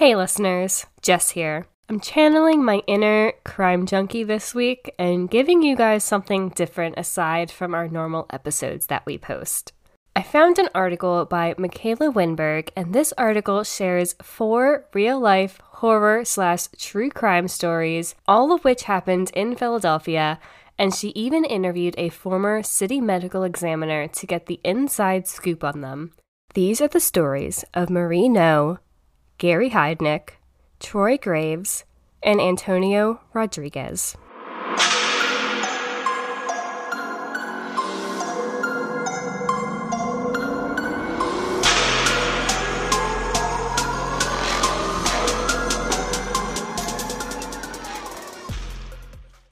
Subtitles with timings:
[0.00, 1.66] Hey, listeners, Jess here.
[1.90, 7.50] I'm channeling my inner crime junkie this week and giving you guys something different aside
[7.50, 9.74] from our normal episodes that we post.
[10.16, 16.24] I found an article by Michaela Winberg, and this article shares four real life horror
[16.24, 20.40] slash true crime stories, all of which happened in Philadelphia.
[20.78, 25.82] And she even interviewed a former city medical examiner to get the inside scoop on
[25.82, 26.12] them.
[26.54, 28.30] These are the stories of Marie
[29.40, 30.32] Gary Heidnik,
[30.80, 31.86] Troy Graves,
[32.22, 34.14] and Antonio Rodriguez.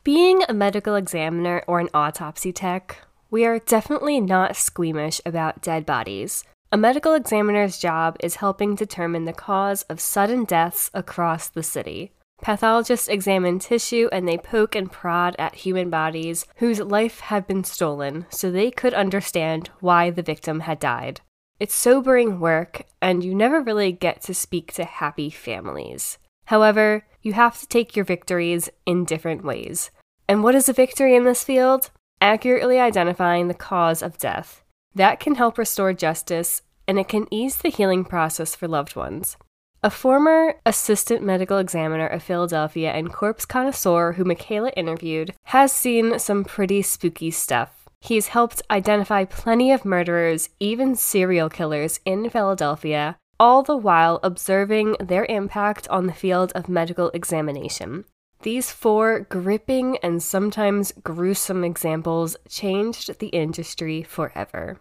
[0.05, 2.99] Being a medical examiner or an autopsy tech,
[3.31, 6.45] we are definitely not squeamish about dead bodies.
[6.71, 12.13] A medical examiner's job is helping determine the cause of sudden deaths across the city.
[12.43, 17.65] Pathologists examine tissue and they poke and prod at human bodies whose life had been
[17.65, 21.23] stolen so they could understand why the victim had died.
[21.59, 26.19] It's sobering work, and you never really get to speak to happy families.
[26.45, 29.91] However, you have to take your victories in different ways.
[30.29, 31.91] And what is a victory in this field?
[32.21, 34.63] Accurately identifying the cause of death.
[34.95, 39.37] That can help restore justice and it can ease the healing process for loved ones.
[39.83, 46.19] A former assistant medical examiner of Philadelphia and corpse connoisseur who Michaela interviewed has seen
[46.19, 47.87] some pretty spooky stuff.
[48.01, 54.97] He's helped identify plenty of murderers, even serial killers, in Philadelphia, all the while observing
[54.99, 58.05] their impact on the field of medical examination.
[58.43, 64.79] These four gripping and sometimes gruesome examples changed the industry forever.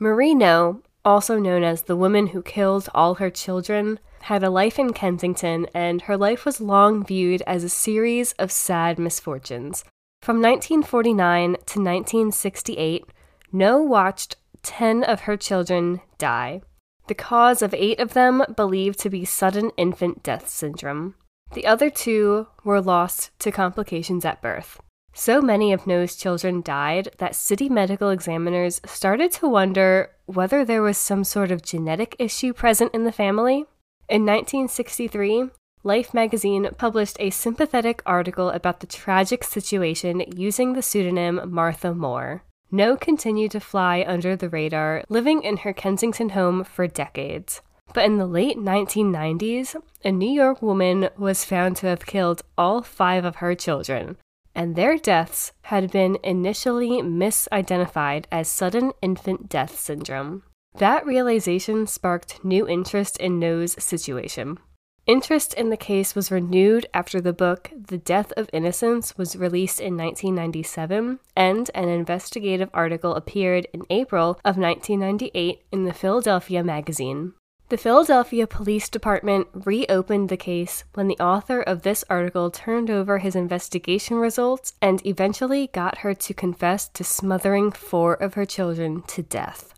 [0.00, 4.78] Marie Noe, also known as the woman who killed all her children, had a life
[4.78, 9.84] in Kensington, and her life was long viewed as a series of sad misfortunes.
[10.20, 13.04] From 1949 to 1968,
[13.52, 16.62] Noe watched 10 of her children die.
[17.06, 21.14] The cause of eight of them believed to be sudden infant death syndrome.
[21.52, 24.80] The other two were lost to complications at birth.
[25.12, 30.82] So many of Noe's children died that city medical examiners started to wonder whether there
[30.82, 33.64] was some sort of genetic issue present in the family.
[34.08, 35.50] In 1963,
[35.84, 42.42] Life magazine published a sympathetic article about the tragic situation using the pseudonym Martha Moore.
[42.70, 47.62] Noe continued to fly under the radar, living in her Kensington home for decades.
[47.94, 52.82] But in the late 1990s, a New York woman was found to have killed all
[52.82, 54.16] five of her children,
[54.54, 60.42] and their deaths had been initially misidentified as sudden infant death syndrome.
[60.76, 64.58] That realization sparked new interest in Noe's situation.
[65.06, 69.80] Interest in the case was renewed after the book The Death of Innocence was released
[69.80, 77.32] in 1997, and an investigative article appeared in April of 1998 in the Philadelphia Magazine.
[77.70, 83.18] The Philadelphia Police Department reopened the case when the author of this article turned over
[83.18, 89.02] his investigation results and eventually got her to confess to smothering four of her children
[89.08, 89.74] to death.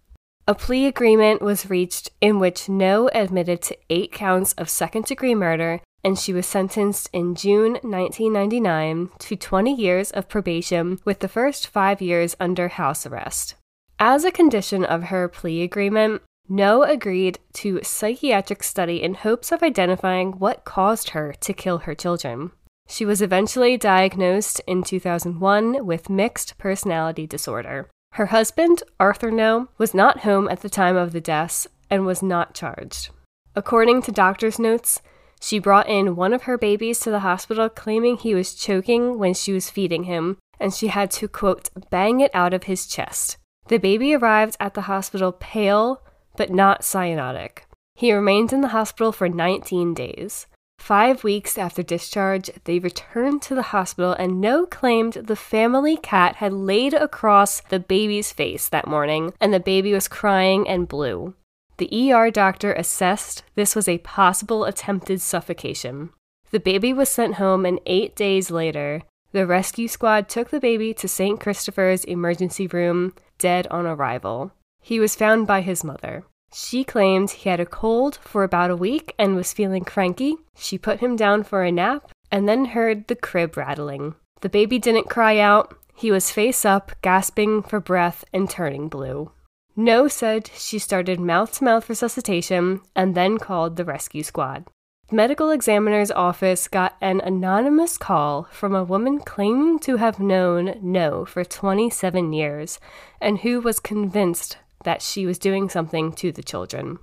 [0.47, 5.35] A plea agreement was reached in which Noe admitted to eight counts of second degree
[5.35, 11.29] murder, and she was sentenced in June 1999 to 20 years of probation, with the
[11.29, 13.57] first five years under house arrest.
[13.99, 16.23] As a condition of her plea agreement,
[16.53, 21.95] Noe agreed to psychiatric study in hopes of identifying what caused her to kill her
[21.95, 22.51] children.
[22.89, 27.89] She was eventually diagnosed in 2001 with mixed personality disorder.
[28.15, 32.21] Her husband, Arthur Noe, was not home at the time of the deaths and was
[32.21, 33.11] not charged.
[33.55, 35.01] According to doctor's notes,
[35.41, 39.35] she brought in one of her babies to the hospital claiming he was choking when
[39.35, 43.37] she was feeding him, and she had to, quote, bang it out of his chest.
[43.69, 46.03] The baby arrived at the hospital pale,
[46.41, 47.65] but not cyanotic.
[47.95, 50.47] He remained in the hospital for 19 days.
[50.79, 56.37] Five weeks after discharge, they returned to the hospital, and Noe claimed the family cat
[56.37, 61.35] had laid across the baby's face that morning, and the baby was crying and blue.
[61.77, 66.09] The ER doctor assessed this was a possible attempted suffocation.
[66.53, 69.03] The baby was sent home, and eight days later,
[69.33, 71.39] the rescue squad took the baby to St.
[71.39, 74.53] Christopher's emergency room, dead on arrival.
[74.81, 76.25] He was found by his mother.
[76.53, 80.37] She claimed he had a cold for about a week and was feeling cranky.
[80.57, 84.15] She put him down for a nap and then heard the crib rattling.
[84.41, 85.77] The baby didn't cry out.
[85.95, 89.33] He was face up, gasping for breath and turning blue.
[89.77, 94.65] Noe said she started mouth to mouth resuscitation and then called the rescue squad.
[95.09, 100.79] The medical examiner's office got an anonymous call from a woman claiming to have known
[100.83, 102.79] Noe for 27 years
[103.21, 106.99] and who was convinced that she was doing something to the children.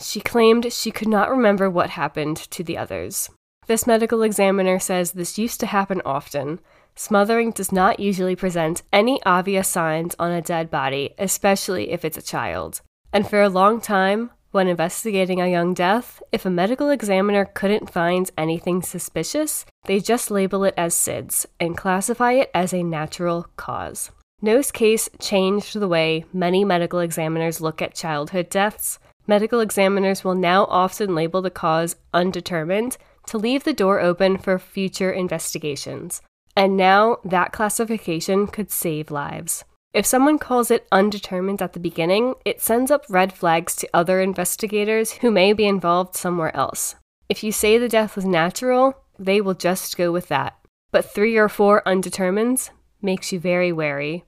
[0.00, 3.30] She claimed she could not remember what happened to the others.
[3.66, 6.60] This medical examiner says this used to happen often.
[6.96, 12.18] Smothering does not usually present any obvious signs on a dead body, especially if it's
[12.18, 12.80] a child.
[13.12, 17.90] And for a long time, when investigating a young death, if a medical examiner couldn't
[17.90, 23.46] find anything suspicious, they just label it as SIDS and classify it as a natural
[23.56, 24.10] cause.
[24.44, 28.98] Noe's case changed the way many medical examiners look at childhood deaths.
[29.28, 32.96] Medical examiners will now often label the cause undetermined
[33.28, 36.22] to leave the door open for future investigations.
[36.56, 39.64] And now that classification could save lives.
[39.94, 44.20] If someone calls it undetermined at the beginning, it sends up red flags to other
[44.20, 46.96] investigators who may be involved somewhere else.
[47.28, 50.58] If you say the death was natural, they will just go with that.
[50.90, 54.24] But three or four undetermineds makes you very wary.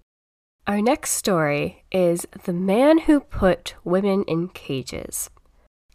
[0.66, 5.28] Our next story is The Man Who Put Women in Cages.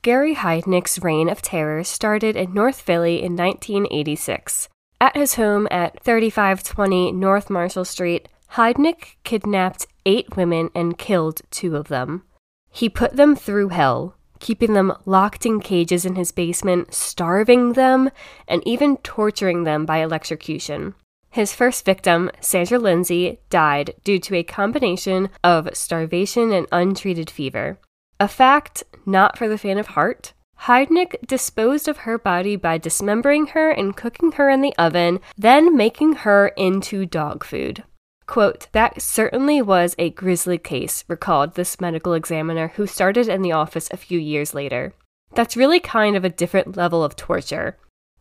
[0.03, 4.69] Gary Heidnik's reign of terror started in North Philly in 1986.
[5.01, 11.75] At his home at 3520 North Marshall Street, Heidnik kidnapped eight women and killed two
[11.75, 12.21] of them.
[12.69, 18.11] He put them through hell, keeping them locked in cages in his basement, starving them,
[18.47, 20.93] and even torturing them by electrocution.
[21.31, 27.79] His first victim, Sandra Lindsay, died due to a combination of starvation and untreated fever.
[28.19, 30.33] A fact not for the faint of heart.
[30.63, 35.75] Heidnik disposed of her body by dismembering her and cooking her in the oven, then
[35.77, 37.83] making her into dog food.
[38.27, 43.53] Quote, that certainly was a grisly case, recalled this medical examiner who started in the
[43.53, 44.93] office a few years later.
[45.33, 47.77] That's really kind of a different level of torture.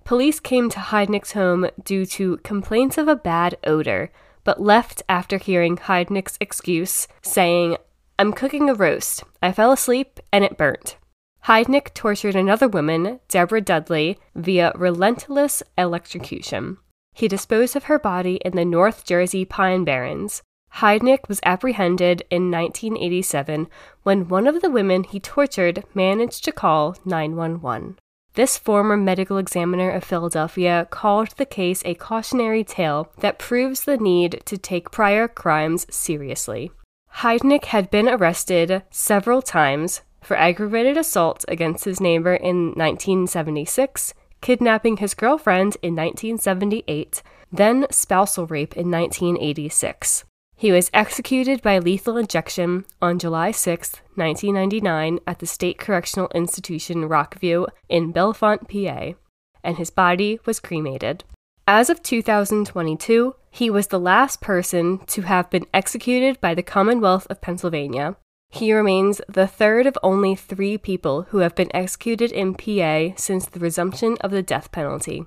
[0.08, 4.10] Police came to Heidnik's home due to complaints of a bad odor,
[4.42, 7.76] but left after hearing Heidnik's excuse, saying,
[8.18, 9.22] I'm cooking a roast.
[9.42, 10.96] I fell asleep and it burnt.
[11.44, 16.78] Heidnik tortured another woman, Deborah Dudley, via relentless electrocution.
[17.12, 20.40] He disposed of her body in the North Jersey Pine Barrens.
[20.76, 23.68] Heidnik was apprehended in 1987
[24.04, 27.98] when one of the women he tortured managed to call 911.
[28.38, 33.96] This former medical examiner of Philadelphia called the case a cautionary tale that proves the
[33.96, 36.70] need to take prior crimes seriously.
[37.14, 44.98] Heidnik had been arrested several times for aggravated assault against his neighbor in 1976 kidnapping
[44.98, 50.24] his girlfriend in 1978, then spousal rape in 1986.
[50.58, 57.08] He was executed by lethal injection on July 6, 1999, at the State Correctional Institution
[57.08, 59.16] Rockview in Bellefonte, PA,
[59.62, 61.22] and his body was cremated.
[61.68, 67.28] As of 2022, he was the last person to have been executed by the Commonwealth
[67.30, 68.16] of Pennsylvania,
[68.50, 73.46] he remains the third of only three people who have been executed in PA since
[73.46, 75.26] the resumption of the death penalty.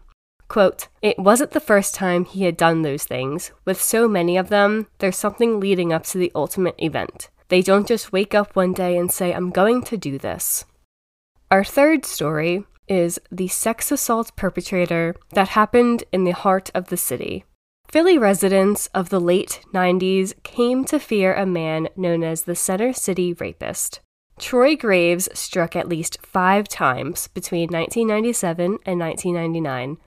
[0.52, 3.54] Quote, It wasn't the first time he had done those things.
[3.64, 7.30] With so many of them, there's something leading up to the ultimate event.
[7.48, 10.66] They don't just wake up one day and say, I'm going to do this.
[11.50, 16.98] Our third story is the sex assault perpetrator that happened in the heart of the
[16.98, 17.46] city.
[17.90, 22.92] Philly residents of the late 90s came to fear a man known as the Center
[22.92, 24.02] City Rapist.
[24.38, 29.98] Troy Graves struck at least five times between 1997 and 1999.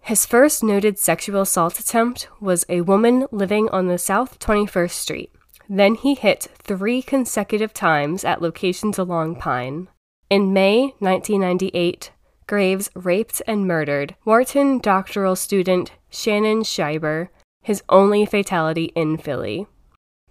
[0.00, 5.32] His first noted sexual assault attempt was a woman living on the South 21st Street.
[5.68, 9.88] Then he hit three consecutive times at locations along Pine.
[10.30, 12.10] In May 1998,
[12.46, 17.30] Graves raped and murdered Wharton doctoral student Shannon Schreiber,
[17.62, 19.66] his only fatality in Philly.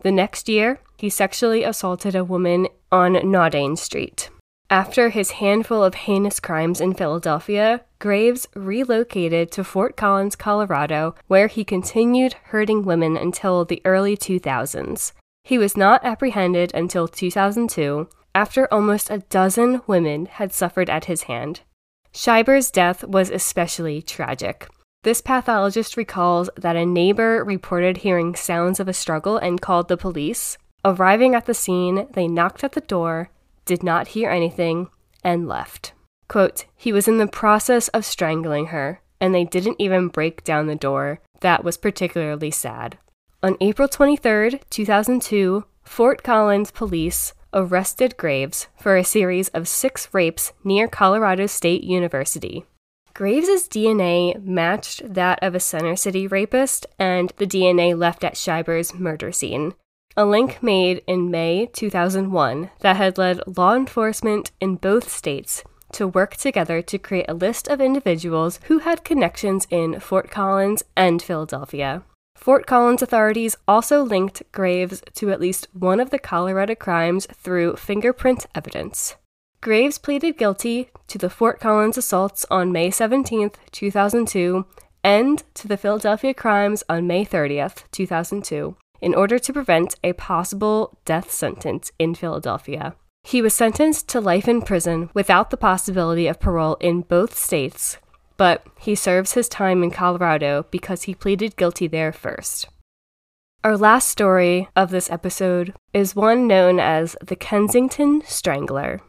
[0.01, 4.31] The next year, he sexually assaulted a woman on Naudain Street.
[4.69, 11.47] After his handful of heinous crimes in Philadelphia, Graves relocated to Fort Collins, Colorado, where
[11.47, 15.13] he continued hurting women until the early 2000s.
[15.43, 21.23] He was not apprehended until 2002, after almost a dozen women had suffered at his
[21.23, 21.61] hand.
[22.13, 24.67] Schreiber's death was especially tragic.
[25.03, 29.97] This pathologist recalls that a neighbor reported hearing sounds of a struggle and called the
[29.97, 30.57] police.
[30.83, 33.29] Arriving at the scene, they knocked at the door,
[33.65, 34.89] did not hear anything,
[35.23, 35.93] and left.
[36.27, 40.67] Quote, he was in the process of strangling her, and they didn't even break down
[40.67, 41.19] the door.
[41.41, 42.97] That was particularly sad.
[43.41, 50.53] On April 23, 2002, Fort Collins police arrested Graves for a series of six rapes
[50.63, 52.65] near Colorado State University.
[53.13, 58.93] Graves' DNA matched that of a Center City rapist and the DNA left at Schreiber's
[58.93, 59.73] murder scene,
[60.15, 65.63] a link made in May 2001 that had led law enforcement in both states
[65.93, 70.83] to work together to create a list of individuals who had connections in Fort Collins
[70.95, 72.03] and Philadelphia.
[72.35, 77.75] Fort Collins authorities also linked Graves to at least one of the Colorado crimes through
[77.75, 79.15] fingerprint evidence.
[79.59, 84.65] Graves pleaded guilty to the Fort Collins assaults on May 17, 2002,
[85.03, 90.99] and to the Philadelphia crimes on May 30, 2002, in order to prevent a possible
[91.05, 92.95] death sentence in Philadelphia.
[93.27, 97.97] He was sentenced to life in prison without the possibility of parole in both states,
[98.37, 102.69] but he serves his time in Colorado because he pleaded guilty there first.
[103.65, 109.01] Our last story of this episode is one known as the Kensington Strangler.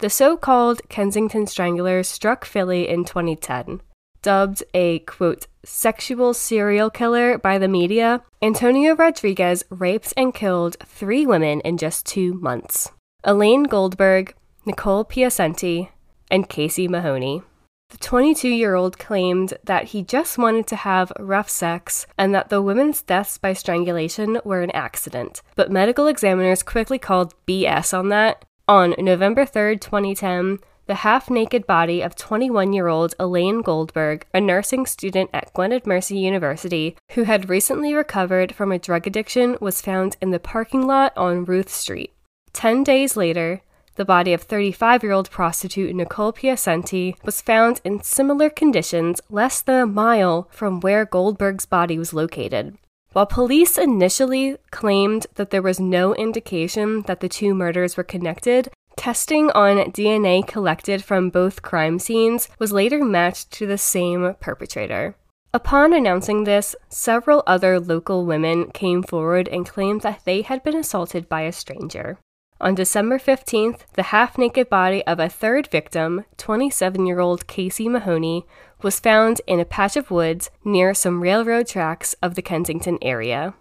[0.00, 3.80] The so called Kensington Strangler struck Philly in 2010.
[4.20, 11.24] Dubbed a quote, sexual serial killer by the media, Antonio Rodriguez raped and killed three
[11.24, 12.90] women in just two months
[13.24, 14.34] Elaine Goldberg,
[14.66, 15.90] Nicole Piacenti,
[16.28, 17.42] and Casey Mahoney.
[17.90, 22.48] The 22 year old claimed that he just wanted to have rough sex and that
[22.48, 28.08] the women's deaths by strangulation were an accident, but medical examiners quickly called BS on
[28.08, 34.26] that on November 3, 2010, the half naked body of 21 year old Elaine Goldberg,
[34.34, 39.56] a nursing student at Gwynedd Mercy University who had recently recovered from a drug addiction,
[39.60, 42.12] was found in the parking lot on Ruth Street.
[42.52, 43.62] Ten days later,
[43.96, 49.60] the body of 35 year old prostitute Nicole Piacenti was found in similar conditions less
[49.60, 52.76] than a mile from where Goldberg's body was located.
[53.12, 58.70] While police initially claimed that there was no indication that the two murders were connected,
[58.96, 65.14] testing on DNA collected from both crime scenes was later matched to the same perpetrator.
[65.52, 70.76] Upon announcing this, several other local women came forward and claimed that they had been
[70.76, 72.18] assaulted by a stranger.
[72.62, 77.88] On December 15th, the half naked body of a third victim, 27 year old Casey
[77.88, 78.46] Mahoney,
[78.82, 83.54] was found in a patch of woods near some railroad tracks of the Kensington area.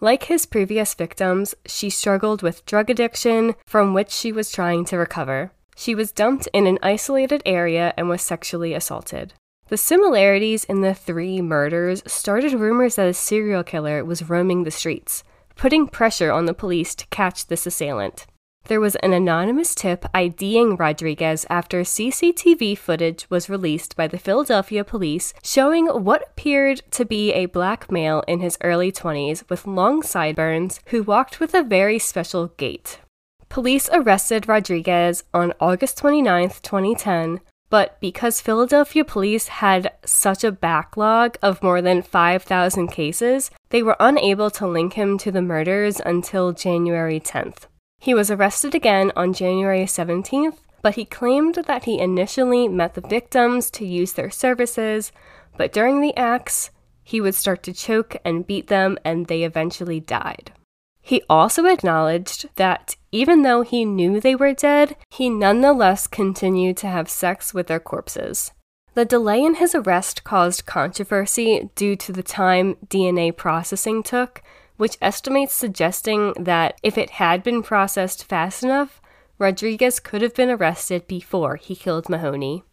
[0.00, 4.98] Like his previous victims, she struggled with drug addiction from which she was trying to
[4.98, 5.52] recover.
[5.76, 9.34] She was dumped in an isolated area and was sexually assaulted.
[9.68, 14.72] The similarities in the three murders started rumors that a serial killer was roaming the
[14.72, 15.22] streets,
[15.54, 18.26] putting pressure on the police to catch this assailant.
[18.68, 24.84] There was an anonymous tip IDing Rodriguez after CCTV footage was released by the Philadelphia
[24.84, 30.02] police showing what appeared to be a black male in his early 20s with long
[30.02, 33.00] sideburns who walked with a very special gait.
[33.48, 41.38] Police arrested Rodriguez on August 29, 2010, but because Philadelphia police had such a backlog
[41.40, 46.52] of more than 5,000 cases, they were unable to link him to the murders until
[46.52, 47.64] January 10th.
[47.98, 53.00] He was arrested again on January 17th, but he claimed that he initially met the
[53.00, 55.12] victims to use their services,
[55.56, 56.70] but during the acts,
[57.02, 60.52] he would start to choke and beat them, and they eventually died.
[61.00, 66.86] He also acknowledged that even though he knew they were dead, he nonetheless continued to
[66.86, 68.52] have sex with their corpses.
[68.94, 74.42] The delay in his arrest caused controversy due to the time DNA processing took,
[74.78, 79.02] which estimates suggesting that if it had been processed fast enough,
[79.38, 82.64] Rodriguez could have been arrested before he killed Mahoney.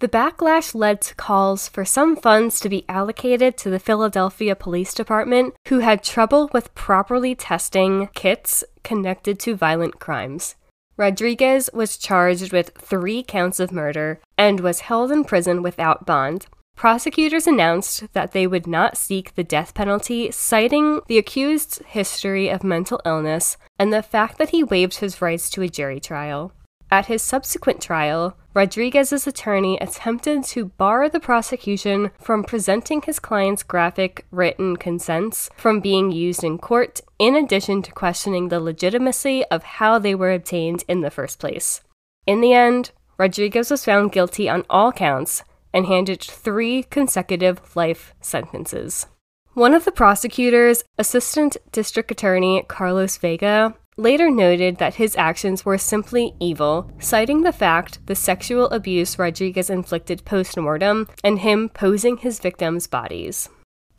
[0.00, 4.94] The backlash led to calls for some funds to be allocated to the Philadelphia Police
[4.94, 10.54] Department, who had trouble with properly testing kits connected to violent crimes.
[10.96, 16.46] Rodriguez was charged with three counts of murder and was held in prison without bond,
[16.78, 22.62] Prosecutors announced that they would not seek the death penalty, citing the accused's history of
[22.62, 26.52] mental illness and the fact that he waived his rights to a jury trial.
[26.88, 33.64] At his subsequent trial, Rodriguez's attorney attempted to bar the prosecution from presenting his client's
[33.64, 39.64] graphic written consents from being used in court, in addition to questioning the legitimacy of
[39.64, 41.80] how they were obtained in the first place.
[42.24, 48.14] In the end, Rodriguez was found guilty on all counts, and handed three consecutive life
[48.20, 49.06] sentences.
[49.54, 55.76] One of the prosecutors, Assistant District Attorney Carlos Vega, later noted that his actions were
[55.76, 62.18] simply evil, citing the fact the sexual abuse Rodriguez inflicted post mortem and him posing
[62.18, 63.48] his victims' bodies.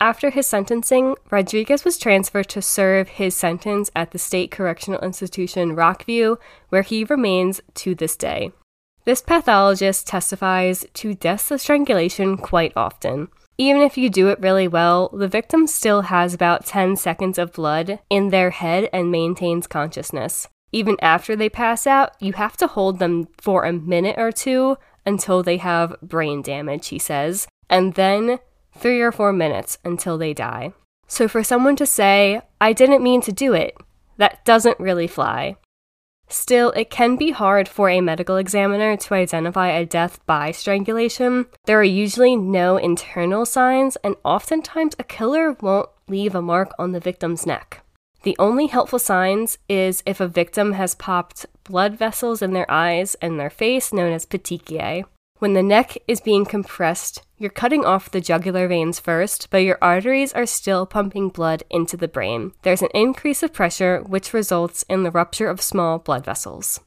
[0.00, 5.76] After his sentencing, Rodriguez was transferred to serve his sentence at the State Correctional Institution
[5.76, 6.38] Rockview,
[6.70, 8.52] where he remains to this day.
[9.10, 13.26] This pathologist testifies to deaths of strangulation quite often.
[13.58, 17.52] Even if you do it really well, the victim still has about 10 seconds of
[17.52, 20.46] blood in their head and maintains consciousness.
[20.70, 24.76] Even after they pass out, you have to hold them for a minute or two
[25.04, 28.38] until they have brain damage, he says, and then
[28.76, 30.72] three or four minutes until they die.
[31.08, 33.76] So for someone to say, I didn't mean to do it,
[34.18, 35.56] that doesn't really fly.
[36.32, 41.46] Still, it can be hard for a medical examiner to identify a death by strangulation.
[41.64, 46.92] There are usually no internal signs, and oftentimes a killer won't leave a mark on
[46.92, 47.82] the victim's neck.
[48.22, 53.16] The only helpful signs is if a victim has popped blood vessels in their eyes
[53.16, 55.04] and their face, known as petechiae.
[55.40, 59.78] When the neck is being compressed, you're cutting off the jugular veins first, but your
[59.80, 62.52] arteries are still pumping blood into the brain.
[62.60, 66.80] There's an increase of pressure, which results in the rupture of small blood vessels.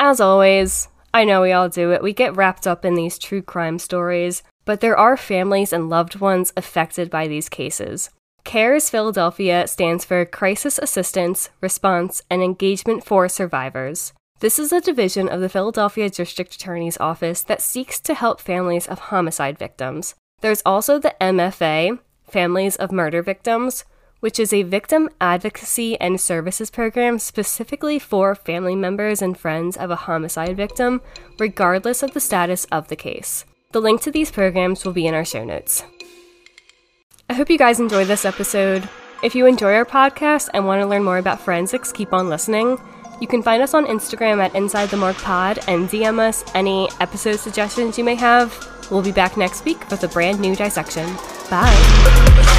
[0.00, 3.40] As always, I know we all do it, we get wrapped up in these true
[3.40, 8.10] crime stories, but there are families and loved ones affected by these cases.
[8.42, 14.12] CARES Philadelphia stands for Crisis Assistance, Response, and Engagement for Survivors.
[14.40, 18.86] This is a division of the Philadelphia District Attorney's Office that seeks to help families
[18.86, 20.14] of homicide victims.
[20.42, 23.86] There's also the MFA, Families of Murder Victims,
[24.20, 29.90] which is a victim advocacy and services program specifically for family members and friends of
[29.90, 31.00] a homicide victim,
[31.38, 33.46] regardless of the status of the case.
[33.72, 35.82] The link to these programs will be in our show notes.
[37.30, 38.86] I hope you guys enjoyed this episode.
[39.22, 42.78] If you enjoy our podcast and want to learn more about forensics, keep on listening.
[43.20, 46.88] You can find us on Instagram at Inside the Morgue Pod and DM us any
[47.00, 48.52] episode suggestions you may have.
[48.90, 51.06] We'll be back next week with a brand new dissection.
[51.50, 52.52] Bye.